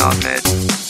[0.00, 0.83] on it.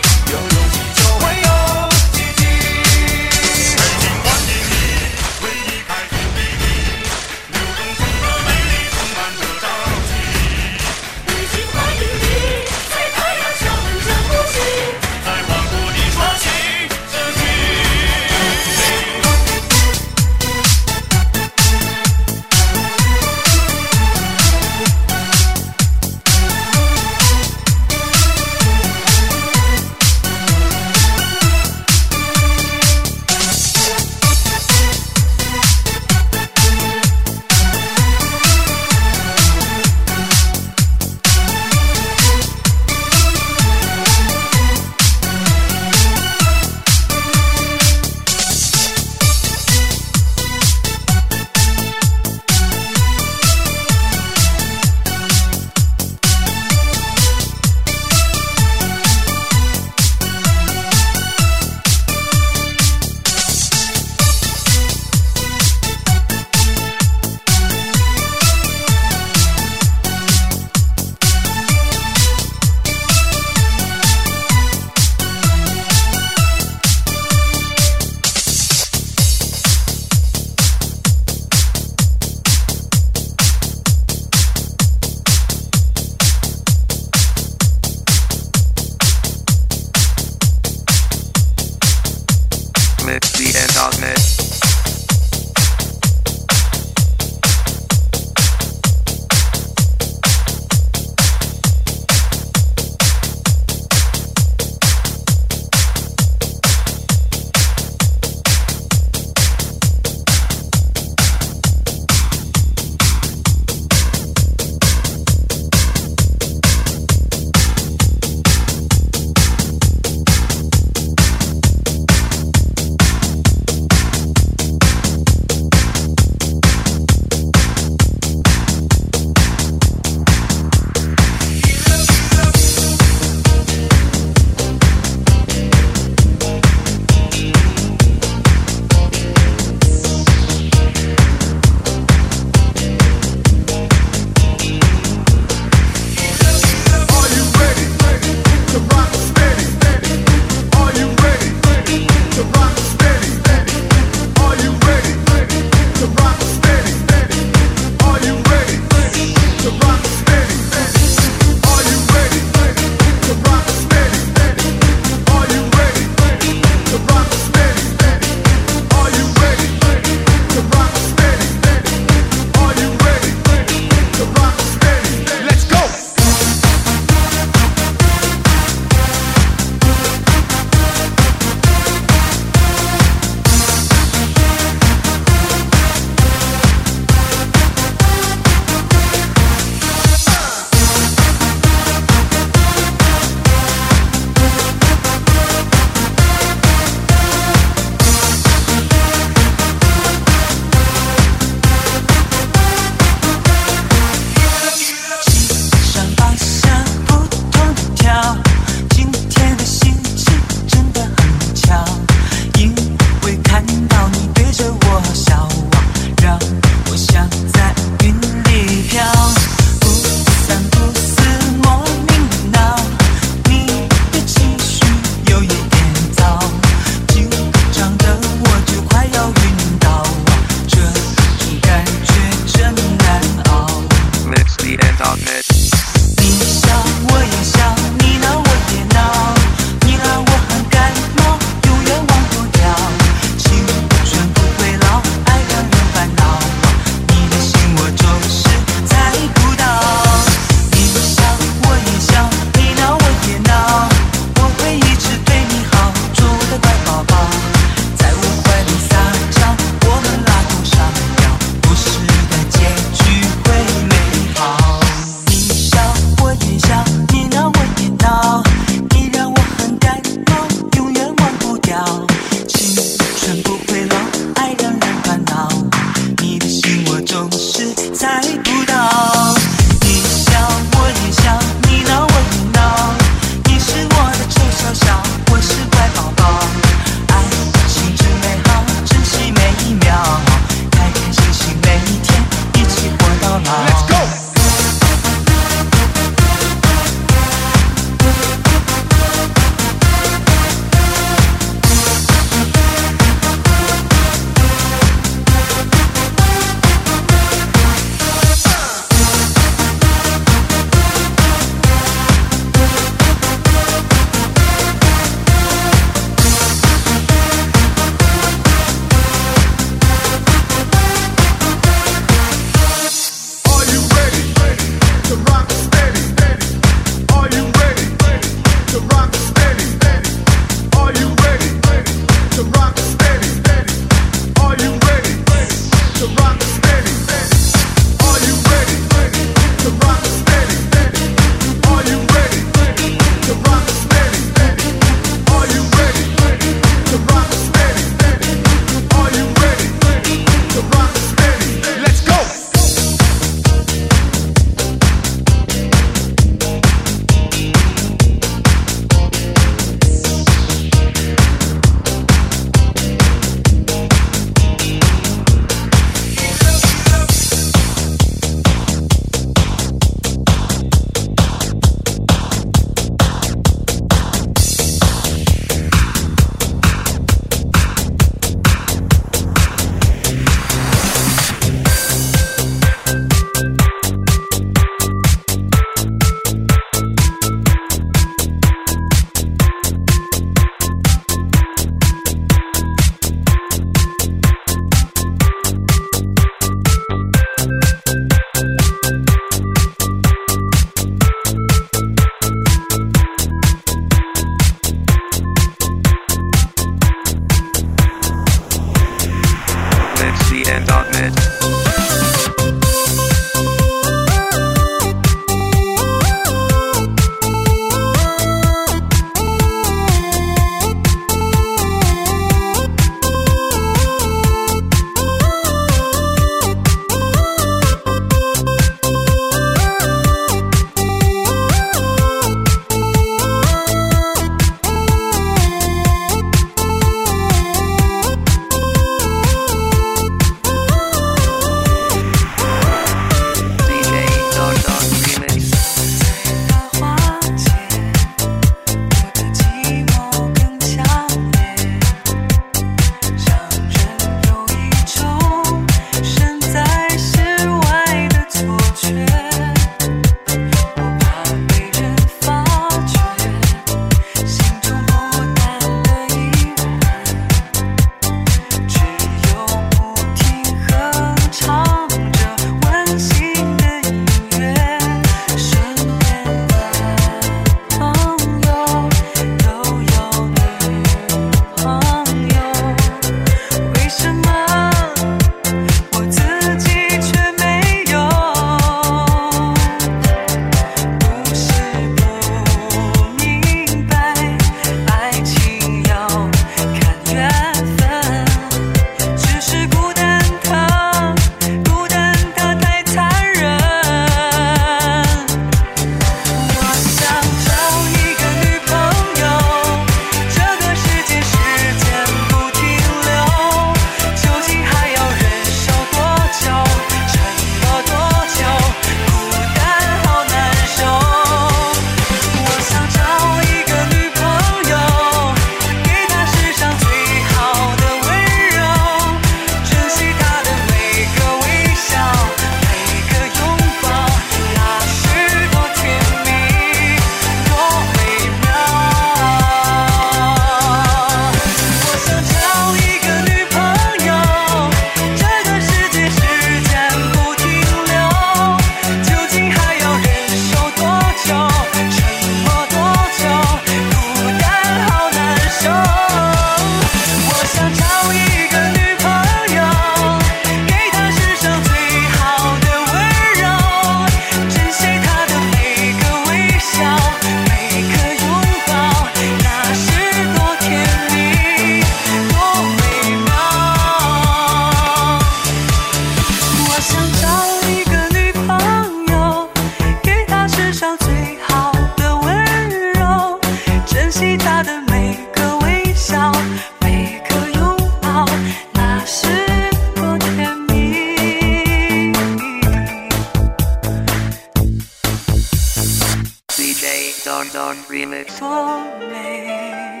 [598.98, 600.00] me.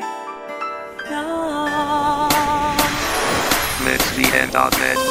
[1.10, 2.28] No.
[3.84, 5.09] Let's end on this.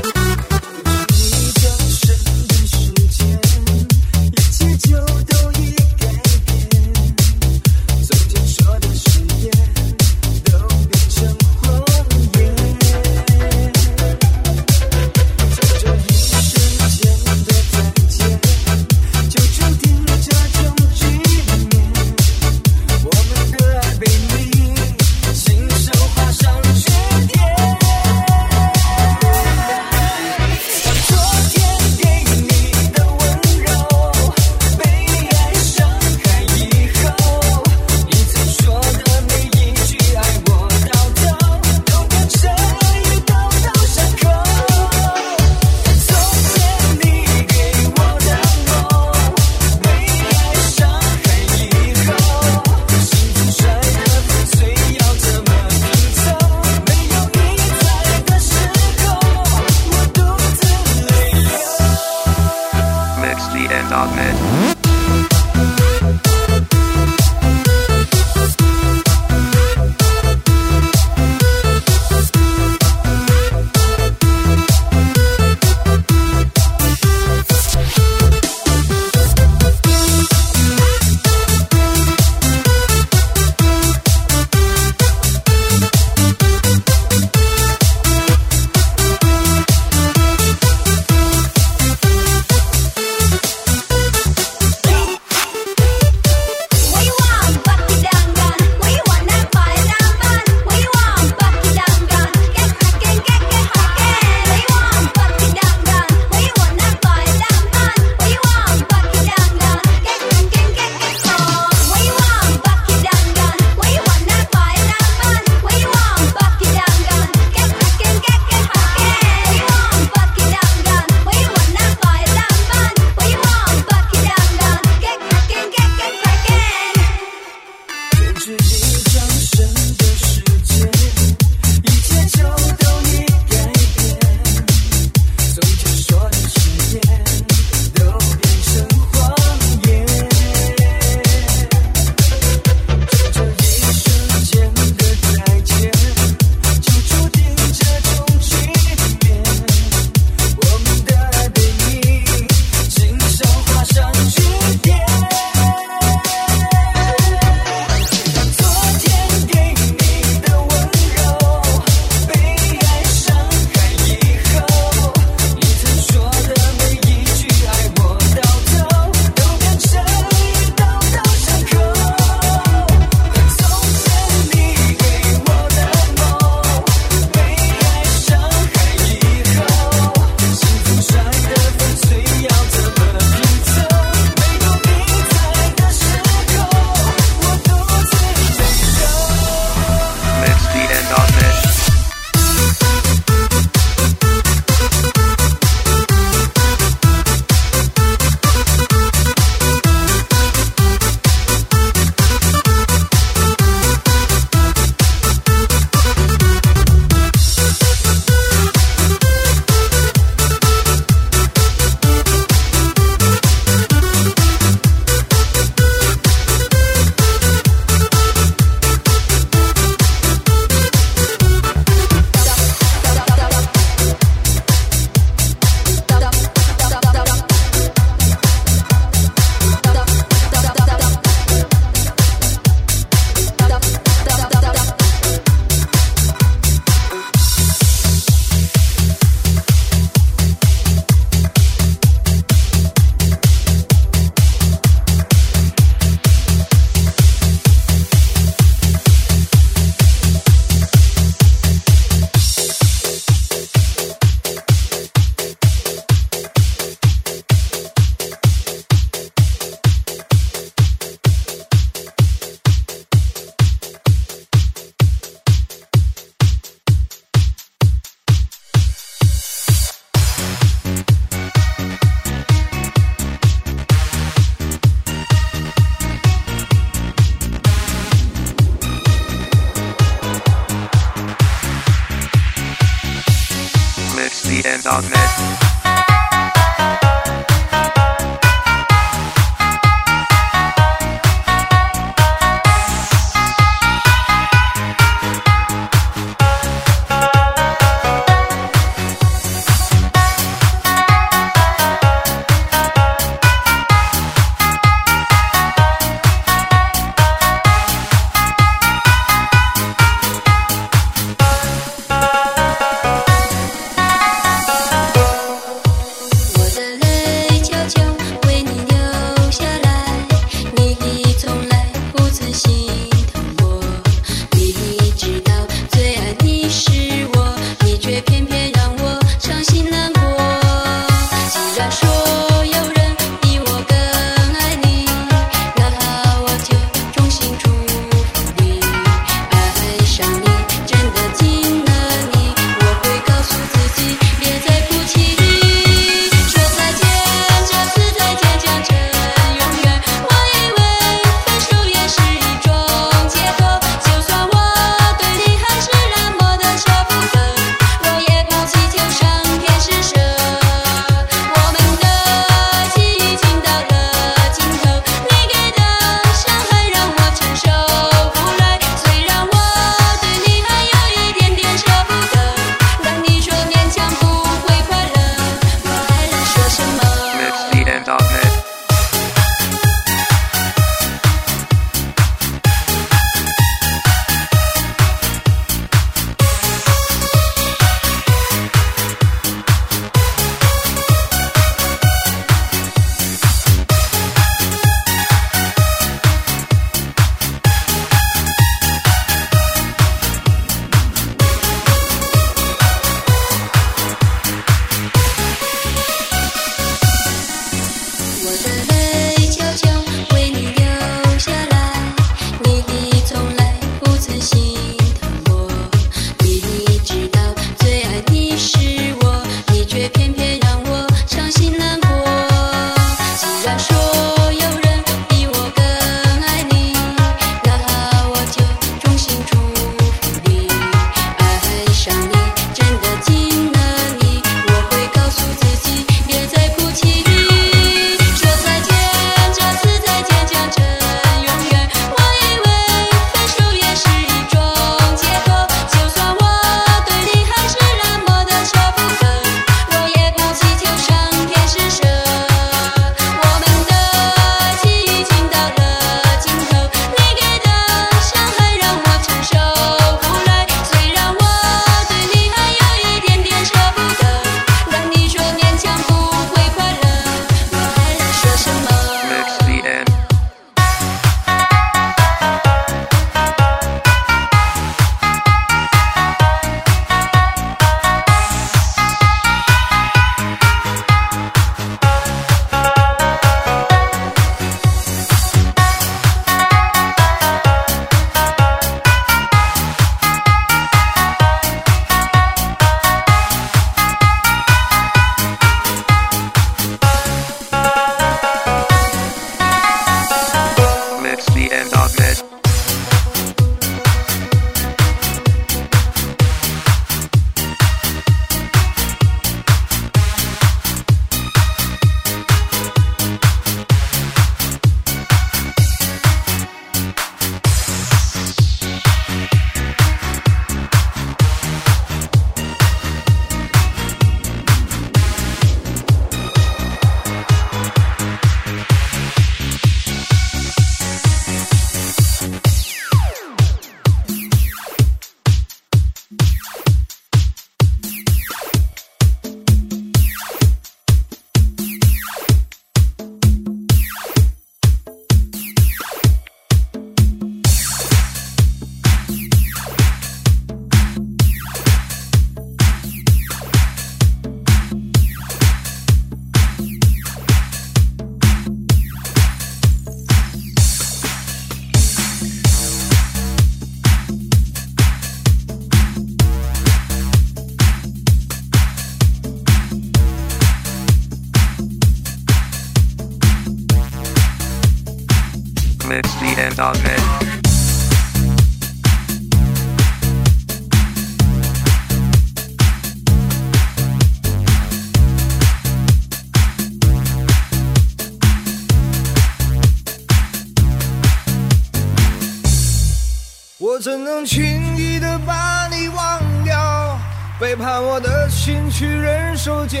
[598.98, 600.00] 去忍受煎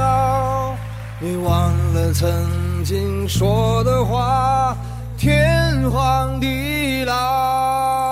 [0.00, 0.74] 熬
[1.20, 4.76] 你忘了曾经说的话
[5.16, 8.11] 天荒地老。